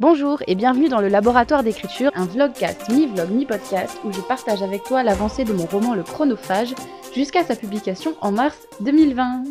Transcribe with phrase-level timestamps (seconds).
[0.00, 4.82] Bonjour et bienvenue dans le laboratoire d'écriture, un vlogcast, mi-vlog, mi-podcast où je partage avec
[4.82, 6.74] toi l'avancée de mon roman Le Chronophage
[7.14, 9.44] jusqu'à sa publication en mars 2020.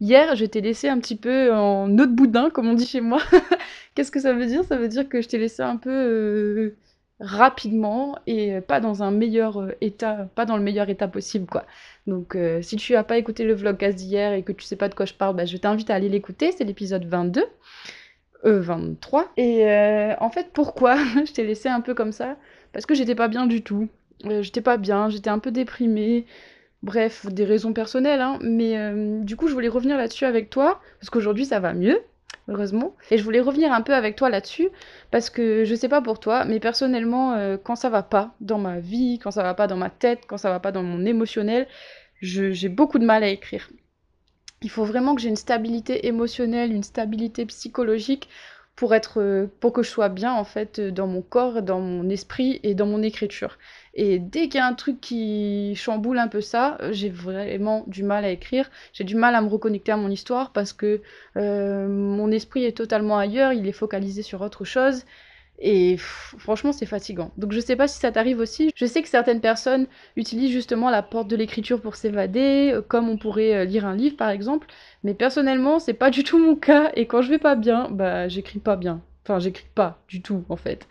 [0.00, 3.00] Hier, je t'ai laissé un petit peu en eau de boudin, comme on dit chez
[3.00, 3.20] moi.
[3.94, 4.64] Qu'est-ce que ça veut dire?
[4.64, 6.76] Ça veut dire que je t'ai laissé un peu euh,
[7.20, 11.64] rapidement et pas dans un meilleur euh, état, pas dans le meilleur état possible, quoi.
[12.08, 14.88] Donc, euh, si tu n'as pas écouté le vlogcast d'hier et que tu sais pas
[14.88, 16.50] de quoi je parle, bah, je t'invite à aller l'écouter.
[16.50, 17.44] C'est l'épisode 22.
[18.50, 19.32] 23.
[19.36, 22.36] Et euh, en fait, pourquoi je t'ai laissé un peu comme ça?
[22.72, 23.88] Parce que j'étais pas bien du tout.
[24.26, 26.26] Euh, j'étais pas bien, j'étais un peu déprimée.
[26.82, 28.38] Bref, des raisons personnelles, hein.
[28.42, 31.98] mais euh, du coup, je voulais revenir là-dessus avec toi, parce qu'aujourd'hui, ça va mieux,
[32.46, 32.94] heureusement.
[33.10, 34.68] Et je voulais revenir un peu avec toi là-dessus,
[35.10, 38.80] parce que je sais pas pour toi, mais personnellement, quand ça va pas dans ma
[38.80, 41.66] vie, quand ça va pas dans ma tête, quand ça va pas dans mon émotionnel,
[42.20, 43.70] j'ai beaucoup de mal à écrire.
[44.64, 48.28] Il faut vraiment que j'ai une stabilité émotionnelle, une stabilité psychologique
[48.76, 51.80] pour être euh, pour que je sois bien en fait euh, dans mon corps, dans
[51.80, 53.58] mon esprit et dans mon écriture.
[53.92, 57.84] Et dès qu'il y a un truc qui chamboule un peu ça, euh, j'ai vraiment
[57.88, 61.02] du mal à écrire, j'ai du mal à me reconnecter à mon histoire parce que
[61.36, 65.04] mon esprit est totalement ailleurs, il est focalisé sur autre chose
[65.60, 67.30] et franchement, c'est fatigant.
[67.36, 68.72] Donc je sais pas si ça t'arrive aussi.
[68.74, 73.08] Je sais que certaines personnes utilisent justement la porte de l'écriture pour s'évader, euh, comme
[73.08, 74.66] on pourrait euh, lire un livre par exemple.
[75.04, 76.90] Mais personnellement, c'est pas du tout mon cas.
[76.96, 79.00] Et quand je vais pas bien, bah j'écris pas bien.
[79.24, 80.86] Enfin, j'écris pas du tout en fait.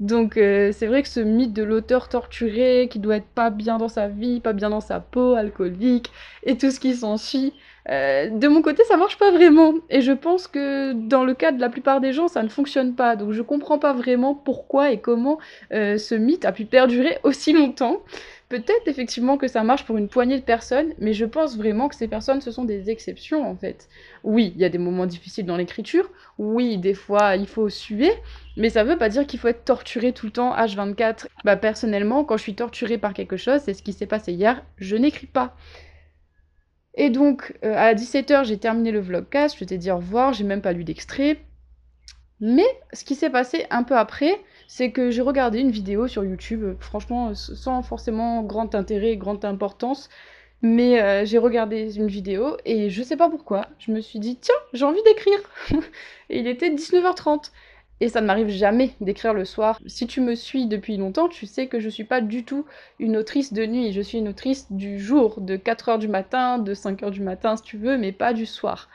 [0.00, 3.78] Donc euh, c'est vrai que ce mythe de l'auteur torturé qui doit être pas bien
[3.78, 6.10] dans sa vie, pas bien dans sa peau, alcoolique
[6.42, 7.52] et tout ce qui s'ensuit,
[7.90, 9.74] euh, de mon côté ça marche pas vraiment.
[9.90, 12.94] Et je pense que dans le cas de la plupart des gens ça ne fonctionne
[12.94, 13.16] pas.
[13.16, 15.38] Donc je comprends pas vraiment pourquoi et comment
[15.72, 18.02] euh, ce mythe a pu perdurer aussi longtemps.
[18.50, 21.96] Peut-être effectivement que ça marche pour une poignée de personnes, mais je pense vraiment que
[21.96, 23.88] ces personnes, ce sont des exceptions en fait.
[24.22, 28.12] Oui, il y a des moments difficiles dans l'écriture, oui, des fois il faut suer,
[28.56, 31.26] mais ça veut pas dire qu'il faut être torturé tout le temps, H24.
[31.44, 34.62] Bah personnellement, quand je suis torturée par quelque chose, c'est ce qui s'est passé hier,
[34.78, 35.56] je n'écris pas.
[36.96, 40.44] Et donc, euh, à 17h, j'ai terminé le vlogcast, je t'ai dit au revoir, j'ai
[40.44, 41.38] même pas lu d'extrait.
[42.40, 46.24] Mais ce qui s'est passé un peu après, c'est que j'ai regardé une vidéo sur
[46.24, 50.08] YouTube, euh, franchement, sans forcément grand intérêt, grande importance,
[50.62, 54.36] mais euh, j'ai regardé une vidéo et je sais pas pourquoi, je me suis dit,
[54.36, 55.38] tiens, j'ai envie d'écrire.
[56.30, 57.50] et il était 19h30.
[58.00, 59.78] Et ça ne m'arrive jamais d'écrire le soir.
[59.86, 62.66] Si tu me suis depuis longtemps, tu sais que je suis pas du tout
[62.98, 63.92] une autrice de nuit.
[63.92, 67.62] Je suis une autrice du jour, de 4h du matin, de 5h du matin si
[67.62, 68.88] tu veux, mais pas du soir.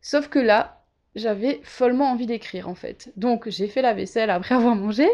[0.00, 0.82] Sauf que là,
[1.14, 3.12] j'avais follement envie d'écrire en fait.
[3.16, 5.06] Donc j'ai fait la vaisselle après avoir mangé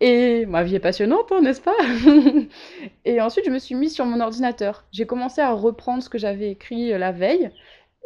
[0.00, 1.76] et ma vie est passionnante, hein, n'est-ce pas?
[3.04, 4.84] Et ensuite je me suis mise sur mon ordinateur.
[4.92, 7.50] J'ai commencé à reprendre ce que j'avais écrit euh, la veille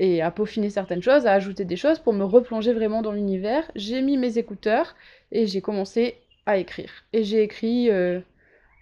[0.00, 3.70] et à peaufiner certaines choses, à ajouter des choses pour me replonger vraiment dans l'univers.
[3.76, 4.96] J'ai mis mes écouteurs
[5.30, 6.16] et j'ai commencé
[6.46, 6.90] à écrire.
[7.12, 8.18] Et j'ai écrit, euh,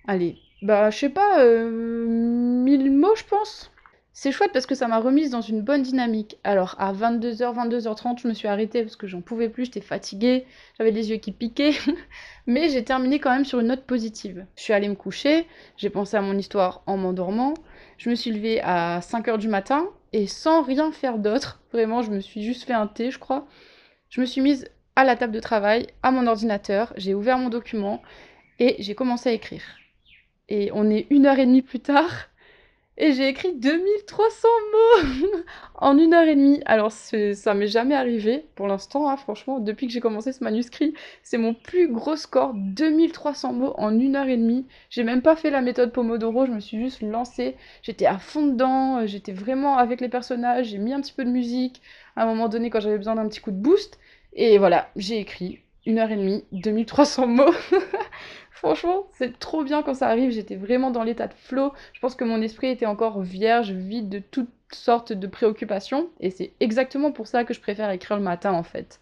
[0.06, 3.72] allez, bah je sais pas, euh, 1000 mots je pense.
[4.12, 6.38] C'est chouette parce que ça m'a remise dans une bonne dynamique.
[6.44, 10.46] Alors à 22h, 22h30, je me suis arrêtée parce que j'en pouvais plus, j'étais fatiguée,
[10.78, 11.74] j'avais les yeux qui piquaient,
[12.46, 14.46] mais j'ai terminé quand même sur une note positive.
[14.54, 17.54] Je suis allée me coucher, j'ai pensé à mon histoire en m'endormant,
[17.96, 22.10] je me suis levée à 5h du matin et sans rien faire d'autre, vraiment, je
[22.10, 23.46] me suis juste fait un thé, je crois.
[24.08, 27.50] Je me suis mise à la table de travail, à mon ordinateur, j'ai ouvert mon
[27.50, 28.02] document
[28.58, 29.62] et j'ai commencé à écrire.
[30.48, 32.27] Et on est une heure et demie plus tard
[33.00, 35.28] et j'ai écrit 2300 mots
[35.76, 36.60] en une heure et demie.
[36.66, 40.94] Alors ça m'est jamais arrivé pour l'instant, hein, franchement, depuis que j'ai commencé ce manuscrit,
[41.22, 44.66] c'est mon plus gros score, 2300 mots en une heure et demie.
[44.90, 48.48] J'ai même pas fait la méthode Pomodoro, je me suis juste lancée, j'étais à fond
[48.48, 51.80] dedans, j'étais vraiment avec les personnages, j'ai mis un petit peu de musique
[52.16, 53.98] à un moment donné quand j'avais besoin d'un petit coup de boost.
[54.32, 57.54] Et voilà, j'ai écrit une heure et demie, 2300 mots.
[58.50, 60.30] Franchement, c'est trop bien quand ça arrive.
[60.30, 61.72] J'étais vraiment dans l'état de flow.
[61.94, 66.10] Je pense que mon esprit était encore vierge, vide de toutes sortes de préoccupations.
[66.20, 69.00] Et c'est exactement pour ça que je préfère écrire le matin, en fait.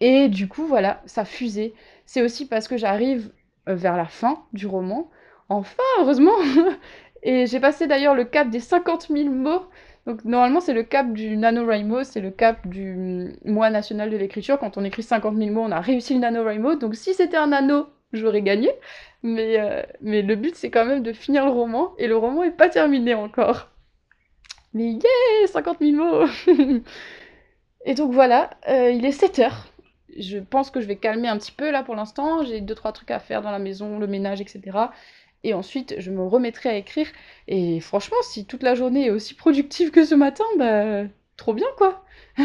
[0.00, 1.74] Et du coup, voilà, ça fusait.
[2.06, 3.30] C'est aussi parce que j'arrive
[3.68, 5.10] euh, vers la fin du roman.
[5.50, 6.36] Enfin, heureusement
[7.22, 9.66] Et j'ai passé d'ailleurs le cap des 50 000 mots.
[10.06, 14.58] Donc normalement c'est le cap du NaNoWriMo, c'est le cap du mois national de l'écriture.
[14.58, 16.76] Quand on écrit 50 000 mots, on a réussi le NaNoWriMo.
[16.76, 18.70] Donc si c'était un nano, j'aurais gagné.
[19.22, 22.44] Mais, euh, mais le but, c'est quand même de finir le roman, et le roman
[22.44, 23.70] est pas terminé encore.
[24.74, 26.26] Mais yeah 50 000 mots
[27.84, 29.66] Et donc voilà, euh, il est 7 heures.
[30.18, 32.44] Je pense que je vais calmer un petit peu là pour l'instant.
[32.44, 34.60] J'ai deux trois trucs à faire dans la maison, le ménage, etc.
[35.46, 37.06] Et ensuite, je me remettrai à écrire.
[37.46, 41.04] Et franchement, si toute la journée est aussi productive que ce matin, bah
[41.36, 42.04] trop bien quoi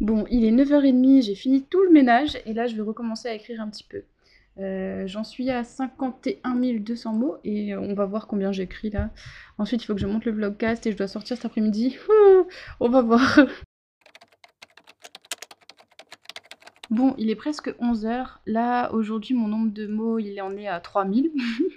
[0.00, 3.34] Bon, il est 9h30, j'ai fini tout le ménage et là je vais recommencer à
[3.34, 4.04] écrire un petit peu.
[4.60, 9.10] Euh, j'en suis à 51 200 mots et on va voir combien j'écris là.
[9.58, 11.96] Ensuite, il faut que je monte le vlogcast et je dois sortir cet après-midi.
[12.78, 13.40] on va voir.
[16.94, 18.24] Bon, il est presque 11h.
[18.46, 21.32] Là, aujourd'hui, mon nombre de mots, il en est à 3000.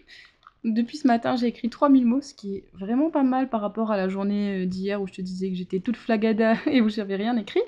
[0.63, 3.89] Depuis ce matin, j'ai écrit 3000 mots, ce qui est vraiment pas mal par rapport
[3.89, 6.89] à la journée euh, d'hier où je te disais que j'étais toute flagada et où
[6.89, 7.63] j'avais rien écrit.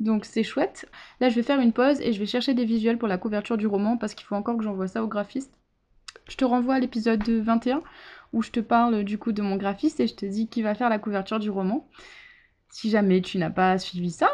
[0.00, 0.88] Donc c'est chouette.
[1.20, 3.58] Là, je vais faire une pause et je vais chercher des visuels pour la couverture
[3.58, 5.52] du roman parce qu'il faut encore que j'envoie ça au graphiste.
[6.30, 7.82] Je te renvoie à l'épisode 21
[8.32, 10.74] où je te parle du coup de mon graphiste et je te dis qui va
[10.74, 11.86] faire la couverture du roman.
[12.70, 14.30] Si jamais tu n'as pas suivi ça.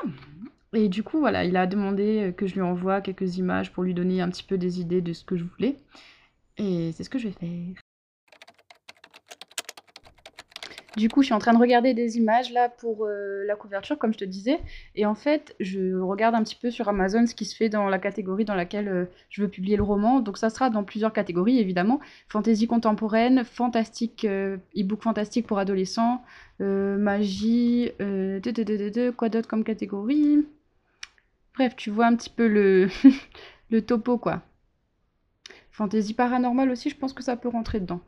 [0.72, 3.94] Et du coup, voilà, il a demandé que je lui envoie quelques images pour lui
[3.94, 5.76] donner un petit peu des idées de ce que je voulais.
[6.58, 7.82] Et c'est ce que je vais faire.
[10.96, 13.96] Du coup, je suis en train de regarder des images là pour euh, la couverture,
[13.96, 14.58] comme je te disais.
[14.96, 17.88] Et en fait, je regarde un petit peu sur Amazon ce qui se fait dans
[17.88, 20.20] la catégorie dans laquelle euh, je veux publier le roman.
[20.20, 22.00] Donc ça sera dans plusieurs catégories, évidemment.
[22.28, 26.22] Fantasy contemporaine, fantastique, euh, e-book fantastique pour adolescents,
[26.58, 27.92] magie,
[29.16, 30.44] quoi d'autre comme catégorie?
[31.60, 32.48] Bref, tu vois un petit peu
[33.70, 34.40] le, topo, quoi.
[35.70, 38.00] Fantasy paranormal aussi, je pense que ça peut rentrer dedans.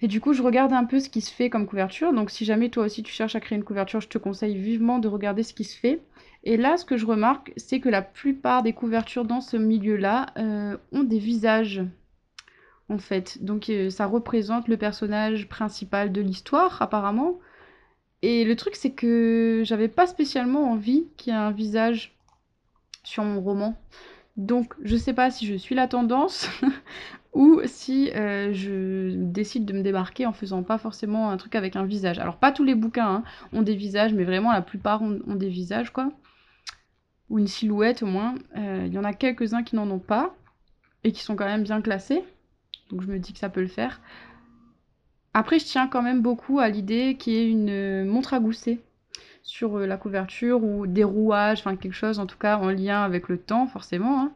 [0.00, 2.12] Et du coup, je regarde un peu ce qui se fait comme couverture.
[2.12, 4.98] Donc, si jamais toi aussi tu cherches à créer une couverture, je te conseille vivement
[4.98, 6.02] de regarder ce qui se fait.
[6.42, 10.26] Et là, ce que je remarque, c'est que la plupart des couvertures dans ce milieu-là
[10.36, 11.84] euh, ont des visages,
[12.88, 13.44] en fait.
[13.44, 17.38] Donc, euh, ça représente le personnage principal de l'histoire, apparemment.
[18.22, 22.13] Et le truc, c'est que j'avais pas spécialement envie qu'il y ait un visage
[23.04, 23.76] sur mon roman.
[24.36, 26.48] Donc, je sais pas si je suis la tendance
[27.34, 31.76] ou si euh, je décide de me démarquer en faisant pas forcément un truc avec
[31.76, 32.18] un visage.
[32.18, 35.48] Alors, pas tous les bouquins hein, ont des visages, mais vraiment la plupart ont, des
[35.48, 36.10] visages, quoi.
[37.30, 38.34] Ou une silhouette au moins.
[38.56, 40.34] Euh, il y en a quelques-uns qui n'en ont pas
[41.04, 42.24] et qui sont quand même bien classés.
[42.90, 44.00] Donc, je me dis que ça peut le faire.
[45.32, 48.80] Après, je tiens quand même beaucoup à l'idée qu'il y ait une montre à gousset
[49.44, 53.02] sur euh, la couverture ou des rouages, enfin quelque chose en tout cas en lien
[53.04, 54.22] avec le temps forcément.
[54.22, 54.32] Hein.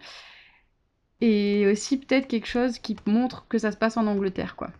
[1.20, 4.70] Et aussi peut-être quelque chose qui montre que ça se passe en Angleterre quoi.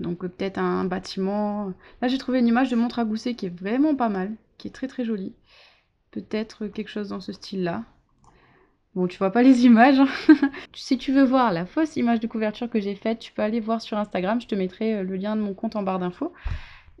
[0.00, 1.72] Donc euh, peut-être un bâtiment.
[2.02, 4.68] Là j'ai trouvé une image de montre à gousset qui est vraiment pas mal, qui
[4.68, 5.34] est très très jolie.
[6.10, 7.84] Peut-être quelque chose dans ce style-là.
[8.94, 10.00] Bon, tu vois pas les images.
[10.00, 10.08] Hein.
[10.74, 13.60] si tu veux voir la fausse image de couverture que j'ai faite, tu peux aller
[13.60, 14.40] voir sur Instagram.
[14.40, 16.32] Je te mettrai euh, le lien de mon compte en barre d'infos.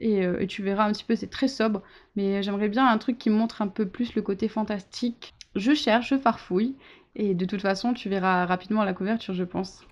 [0.02, 1.82] Euh, et, tu verras un petit peu, c'est très sobre.
[2.16, 5.34] Mais j'aimerais bien un truc qui montre un peu plus le côté fantastique.
[5.54, 6.76] Je cherche, je farfouille.
[7.14, 9.84] Et de toute façon, tu verras rapidement la couverture, je pense.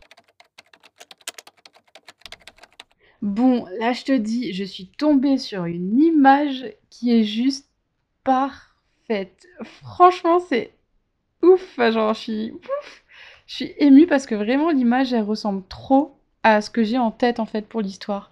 [3.23, 7.69] Bon, là je te dis, je suis tombée sur une image qui est juste
[8.23, 9.47] parfaite.
[9.65, 10.75] Franchement, c'est
[11.43, 11.77] ouf.
[11.79, 13.05] Genre, je suis ouf.
[13.47, 17.11] Je suis émue parce que vraiment l'image, elle ressemble trop à ce que j'ai en
[17.11, 18.31] tête en fait pour l'histoire.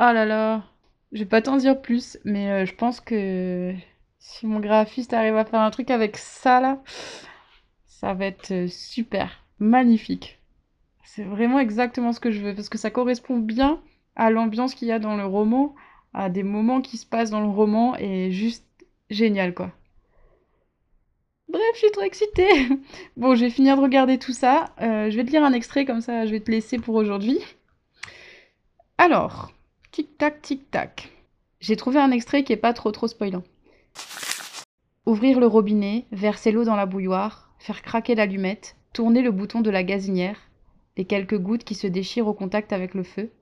[0.00, 0.64] Oh là là.
[1.12, 3.74] Je vais pas t'en dire plus, mais euh, je pense que
[4.18, 6.82] si mon graphiste arrive à faire un truc avec ça là,
[7.86, 10.40] ça va être euh, super, magnifique.
[11.04, 13.80] C'est vraiment exactement ce que je veux, parce que ça correspond bien
[14.16, 15.74] à l'ambiance qu'il y a dans le roman,
[16.14, 18.66] à des moments qui se passent dans le roman, et juste
[19.10, 19.70] génial quoi.
[21.48, 22.68] Bref, je suis trop excitée.
[23.18, 24.74] Bon, je vais finir de regarder tout ça.
[24.80, 27.40] Euh, je vais te lire un extrait comme ça, je vais te laisser pour aujourd'hui.
[28.96, 29.52] Alors,
[29.92, 31.12] Tic-tac, tic-tac.
[31.60, 33.42] J'ai trouvé un extrait qui est pas trop trop spoilant.
[35.04, 39.68] Ouvrir le robinet, verser l'eau dans la bouilloire, faire craquer l'allumette, tourner le bouton de
[39.68, 40.38] la gazinière,
[40.96, 43.32] les quelques gouttes qui se déchirent au contact avec le feu,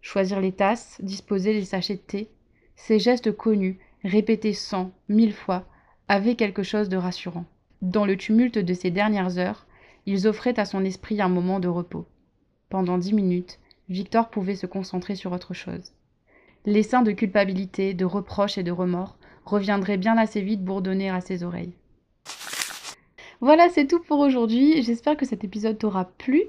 [0.00, 2.28] choisir les tasses, disposer les sachets de thé.
[2.74, 5.64] Ces gestes connus, répétés cent, mille fois,
[6.08, 7.44] avaient quelque chose de rassurant.
[7.82, 9.64] Dans le tumulte de ces dernières heures,
[10.06, 12.08] ils offraient à son esprit un moment de repos.
[12.68, 15.92] Pendant dix minutes, Victor pouvait se concentrer sur autre chose.
[16.66, 21.42] L'essaim de culpabilité, de reproches et de remords reviendrait bien assez vite bourdonner à ses
[21.42, 21.72] oreilles.
[23.40, 24.82] Voilà, c'est tout pour aujourd'hui.
[24.82, 26.44] J'espère que cet épisode t'aura plu.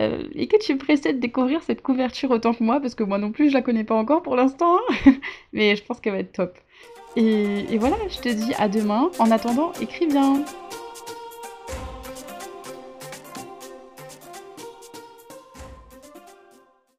[0.00, 3.04] Euh, et que tu es pressé de découvrir cette couverture autant que moi, parce que
[3.04, 4.78] moi non plus je la connais pas encore pour l'instant,
[5.52, 6.58] mais je pense qu'elle va être top.
[7.14, 9.10] Et, et voilà, je te dis à demain.
[9.18, 10.42] En attendant, écris bien.